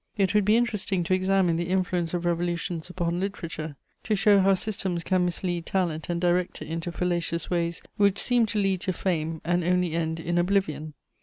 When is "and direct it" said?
6.09-6.67